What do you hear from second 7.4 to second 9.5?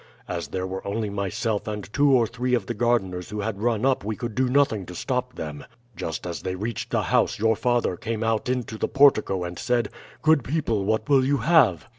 father came out into the portico